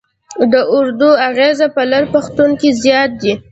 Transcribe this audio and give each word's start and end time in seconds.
د 0.51 0.53
اردو 0.75 1.09
اغېز 1.27 1.59
په 1.75 1.81
لر 1.91 2.03
پښتون 2.13 2.49
کې 2.59 2.69
زیات 2.83 3.11
دی. 3.21 3.33